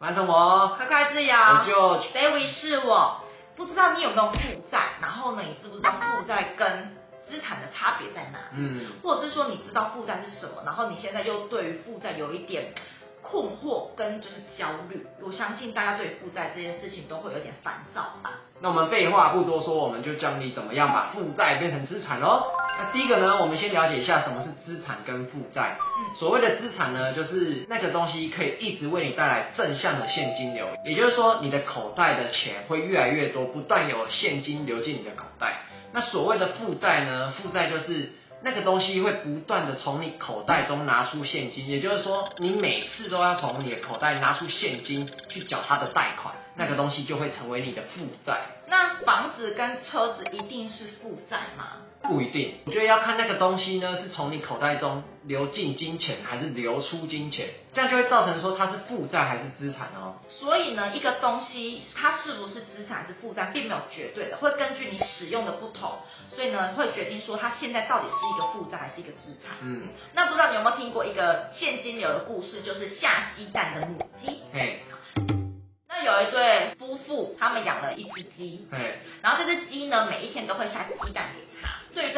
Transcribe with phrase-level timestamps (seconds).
[0.00, 1.34] 慢生活，快快自由。
[1.34, 3.20] 我就 David 是我，
[3.56, 4.38] 不知道你有没有负
[4.70, 4.90] 债？
[5.00, 6.96] 然后呢，你知不知道负债跟
[7.28, 8.38] 资产的差别在哪？
[8.52, 10.62] 嗯，或者是说你知道负债是什么？
[10.64, 12.72] 然后你现在又对于负债有一点。
[13.20, 18.30] 困惑跟就是焦虑，我相信大家对负债这件事情都会有点烦躁吧。
[18.60, 22.44] 那我们废话不多说，我们就教你怎么样把负债变成资产喽。
[22.78, 25.76] 那第一个呢，我们先了解一下什么是资产跟负债。
[25.98, 35.62] 嗯，所谓的资产呢，就是那个东西可以一直为你带来正向的现金流，也就是说你的口袋的钱会越来越多，不断有现金流进你的口袋。
[35.92, 38.12] 那所谓的负债呢，负债就是。
[38.40, 48.36] 那个东西会不断的从你口袋中拿出现金，也就是说，你每次都要从你的口袋拿出现金去缴它的贷款，那个东西就会成为你的负债。
[48.68, 51.78] 那房子跟车子一定是负债吗？
[52.02, 60.16] 不一定，我觉得要看那个东西呢，是从你口袋中流进金钱还是流出金钱，这样就会造成说它是负债还是资产哦。
[60.28, 65.98] 所以呢，一个东西它是不是资产还是负债，并没有绝对的，会根据你使用的不同，
[66.34, 69.56] 所以呢，会决定说它现在到底是一个负债还是一个资产。
[69.60, 74.40] 嗯，那不知道你有没有听过一个现金流的故事，就是下鸡蛋的母鸡。
[74.52, 74.82] 嘿。
[76.04, 81.68] 有一对夫妇，他们养了一只鸡，对，然后这只鸡呢，每一天都会下鸡蛋给他。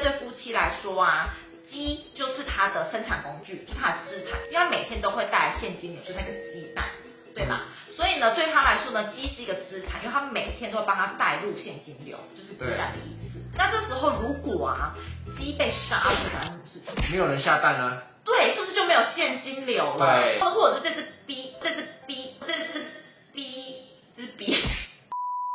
[0.00, 1.34] 这对夫妻来说啊，
[1.70, 6.84] 鸡就是他的生产工具，就是他的资产，因为他每天都会带来现金流，就是那个鸡蛋，
[7.34, 7.62] 对吧？
[7.96, 13.38] 所以呢，对他来说呢，鸡是一个资产，因为他每天都会帮他带入现金流，就是鸡蛋的意思。
[13.56, 14.94] 那这时候如果啊，
[15.38, 17.10] 鸡被杀了，发生什么事情？
[17.10, 18.02] 没有人下蛋啊？
[18.24, 20.20] 对，是不是就没有现金流了？
[20.20, 22.84] 对，或者是这只 B，这只 B，这只。
[23.34, 23.82] B
[24.16, 24.64] 这只 B，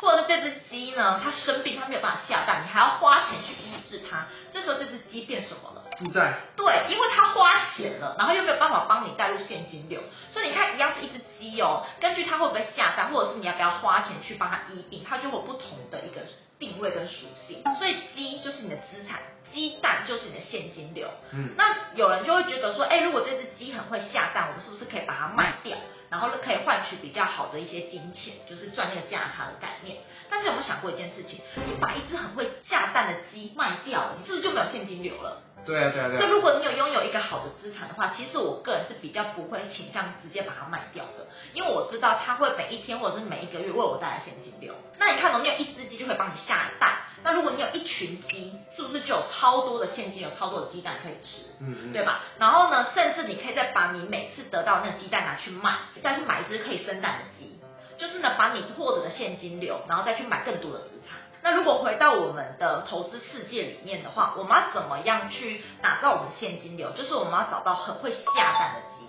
[0.02, 5.84] 或者是这只鸡呢，它生病，它没有办法下蛋，你还要花钱去医治它，这时候这只鸡变什么了？
[5.98, 6.34] 负债。
[6.56, 16.22] 对，因为它花钱了，然后又没有办法帮你带入现金流，所以你看，一样是一只鸡哦，根据它会不会下蛋，或者是你要不要花钱去帮它医病，它就会有不同的一个
[16.58, 19.20] 定位跟属性，所以鸡就是你的资产。
[19.52, 25.76] 鸡蛋就是你的现金流，嗯，那有人就会觉得说，哎、欸，如果这只鸡很会下蛋，我们是不是可以把它卖掉，
[26.12, 29.98] 然后可以换取比较好的一些金钱，就是赚那个价差的概念？
[30.30, 31.40] 但是有没有想过一件事情？
[31.56, 35.42] 你把一只很会下蛋的鸡卖掉，你是不是就没有现金流了？
[35.66, 36.20] 对啊，对啊，对啊。
[36.20, 44.74] 所以如果你有拥有一个好的资产的话，其实我个人是比较不会倾向直接把它卖掉的，因为我知道它会每一天或者是每一个月为我带来现金流。
[44.98, 46.98] 那你看，你有一只鸡就会帮你下蛋。
[47.22, 52.22] 那如果你有一群鸡，是不是就有超多的现金，有超多的鸡蛋可以吃，嗯，嗯，对吧？
[52.38, 57.59] 然后呢，甚至你可以再把你每次得到那个鸡蛋拿去卖，再去买一只可以生蛋的鸡，
[58.00, 61.20] 就是呢，把你获得的现金流，然后再去买更多的资产。
[61.44, 66.90] 那如果回到我们的投资世界里面的话，我们要怎么样去打造我们的现金流？
[66.92, 69.06] 就是我们要找到很会下蛋的鸡。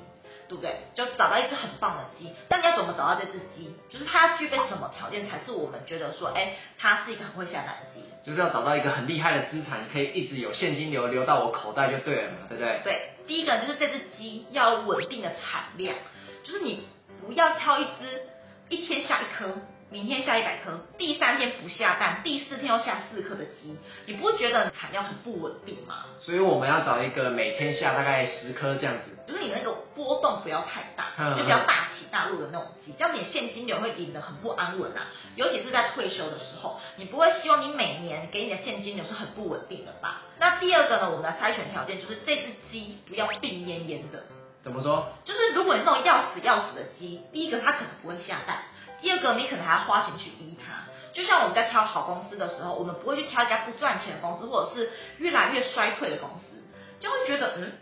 [0.50, 0.81] 对不对？
[0.97, 3.73] 就找到一只很棒的鸡，那你要怎么找到这只鸡？
[3.89, 8.05] 就是它要具备什么条件才是我们觉得说，哎，它是一个很会下蛋的鸡？
[8.27, 12.81] 就是要找到一个很厉害的资产，可以一直有现金流流到我口袋就对了嘛，对不对？
[12.83, 15.95] 对，第一个就是这只鸡要有稳定的产量，
[16.43, 16.84] 就是你
[17.25, 18.21] 不要挑一只
[18.70, 19.54] 一天下一颗。
[19.92, 23.76] 明天下一百颗，第三天不下蛋，第四天要下四颗的鸡，
[24.06, 26.04] 你不会觉得产量很不稳定吗？
[26.20, 35.08] 所以我们要找一个每天下大概十颗这样子，就是你那个波动不要太大，嗯、就比较大起大落的那种鸡，这样你现金流会领得很不安稳啊。
[35.34, 40.22] 尤其是在退休的时候，你不会希望你每年给你的现金流是很不稳定的吧？
[40.38, 44.22] 那第二个呢，我们的筛选条件就是这只鸡不要病恹恹的。
[44.62, 45.09] 怎么说？
[45.25, 48.65] 就是如果你那种要死要死的鸡，第一个它可能不会下蛋。
[49.00, 50.84] 第二个，你可能还要花钱去医它，
[51.15, 56.62] 就像我们在挑好公司的时候，我们不会去挑一家不赚钱的公司，或者是越来越衰退的公司，
[56.99, 57.72] 就会觉得，嗯，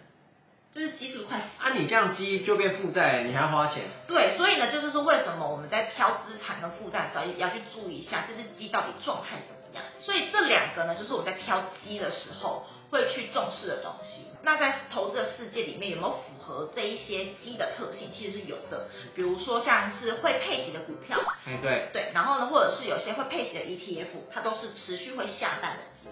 [0.72, 1.44] 这是鸡是不是快死？
[1.58, 3.82] 啊，你这样鸡就变负债，你还要花钱。
[4.06, 9.82] 对，所以呢，就是说为什么我们在挑资产跟负债的时候，也要去注意一下这只鸡到底状态怎么样。
[9.98, 14.28] 所以这两个呢，就是我们在挑鸡的时候会去重视的东西。
[14.44, 18.08] 那在投资的世界里面，有没有符合这一些鸡的特性？
[18.16, 26.08] 其实是有的，比如说像是会配息的股票，哎对对，然后呢，或者是有些会配息的 ETF，它都是持续会下蛋的鸡。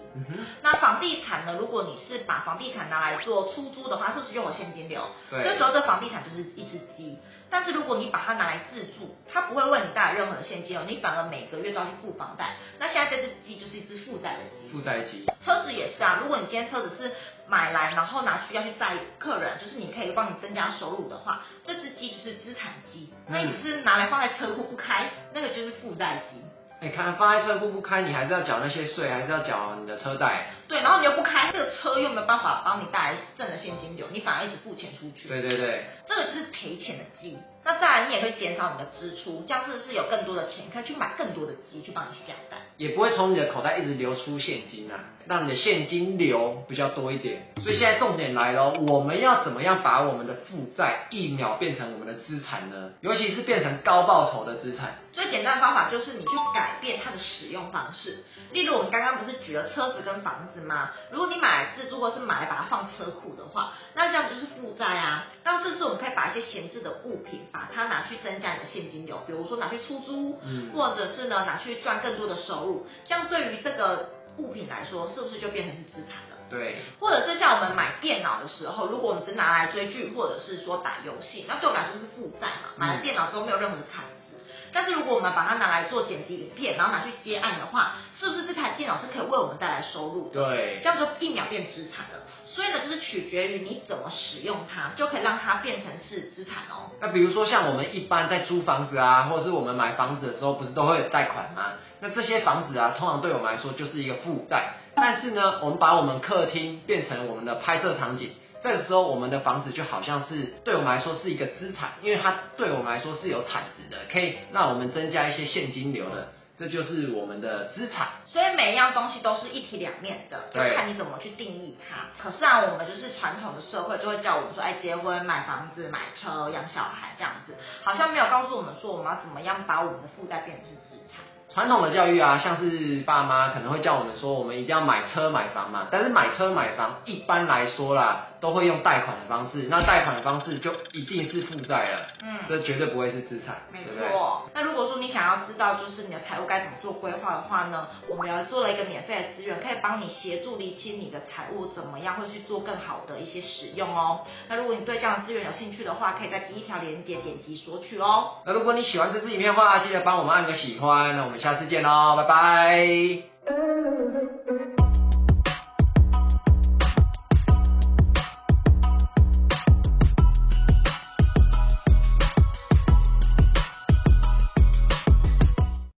[0.61, 1.55] 那房地产呢？
[1.59, 5.01] 如果你是把房地产拿来做出租的话，是不是又有现金流？
[5.29, 5.43] 对。
[5.43, 7.17] 这时候这房地产就是一只鸡。
[7.49, 12.57] 但是如果你把它拿来自住，它不会为你带来任何的现金流，你反而每个月都要去付房贷。
[12.77, 14.69] 那现在这只鸡就是一只负债的鸡。
[14.69, 15.25] 负债鸡。
[15.45, 17.13] 车子也是啊，如果你今天车子是
[17.47, 23.13] 买来，然后拿去要去载客人，就是你可以帮你增加收入的话，这只鸡就是资产鸡。
[23.27, 26.41] 那你只是拿来放在车库不开，那个就是负债鸡。
[26.79, 30.45] 你看放在车库不开，你还是要缴那些税，还是要缴你的车贷。
[30.67, 35.27] 对，然后你又不开，这个车又没有办法帮你带来正的现金流，你反而一直付钱出去。
[35.27, 37.35] 对对对，这个就是赔钱的鸡。
[37.67, 42.61] 那再来，你也会减少你的支出，这样是不是有更多的钱可以去买更多的鸡去帮你去养蛋？
[42.77, 47.53] 也不会从你的口袋一直流出现金啊，让你的现金流比较多一点。
[47.61, 52.91] 所以现在重点来了，我们要怎么样把我们的负债一秒变成我们的资产呢？
[53.01, 54.99] 尤其是变成高报酬的资产。
[55.11, 58.23] 最简单的方法就是你去改变它的使用方式。
[58.51, 60.91] 例如我们刚刚不是举了车子跟房子吗？
[61.11, 65.25] 如果你买来自住或是买来把它放车库的话，那这样就是负债啊。
[65.43, 69.17] 那是不是我们可以把一些闲置的物品，把它拿去增加你的现金流？
[69.25, 72.85] 比如说拿去出租，嗯，或者是呢拿去赚更多的收入。
[73.07, 76.36] 这样对于这个物品来说，是不是就变成是资产了？
[76.49, 76.75] 对。
[76.99, 82.69] 或者是像我们买电脑的时候，如果我们只拿来追剧，或者是说打游戏，那对我们来说是负债嘛？
[82.75, 84.37] 买了电脑之后没有任何的产值。
[84.73, 90.43] 但是如果我们把它拿来做剪辑影片，然后拿去接案的话，是不是这台电脑是可以为我们带来收入的？
[90.43, 90.79] 对。
[90.83, 92.23] 这样就一秒变资产了。
[92.45, 96.91] 所以呢，就是取决于你怎么使用它，就可以让它变成是资产哦。
[96.99, 101.73] 那比如说像我们一般在租房子啊，或者是我们买房子的时候，不是都会有贷款吗？
[101.99, 104.73] 那这些房子啊，通常对我们来说就是一个负债。
[104.99, 108.31] 但是呢，我们把我们客厅变成我们的拍摄场景，
[108.63, 116.29] 这个时候我们的房子就好像是对我们来说是一个资产，因为它对我们来说是有产值的，可以让我们增加一些现金流的。
[116.59, 122.09] 这就是我们的资产，所以每一样东西都是一体两面的，就看你怎么去定义它。
[122.19, 127.53] 可是啊，我们就是传统的社会就会叫我们说，哎，结婚、买房子、买车、养小孩这样子，
[127.83, 131.21] 好像没有告诉我们说，我们要怎么样把我们的负债变成是资产。
[131.53, 135.87] 传统的教育啊，像是爸妈可能会叫我们说，我们一定要买车买房嘛。
[135.89, 138.27] 但是买车买房一般来说啦。
[138.39, 144.49] 都会用贷款的方式，那贷款的方式就一定是负债了，嗯，这绝对不会是资产，没错。
[144.53, 154.21] 那如果说你想要知道就是你的财务该怎么做规划的话呢，我们要做了一个免费的资源，可以帮你协助理清你的财务怎么样会去做更好的一些使用哦。
[154.47, 158.37] 那如果你对这样的资源有兴趣的话，可以在第一条链接点击索取哦。
[158.45, 161.15] 那如果你喜欢这支影片的话，记得帮我们按个喜欢。
[161.15, 163.36] 那我们下次见喽，拜拜。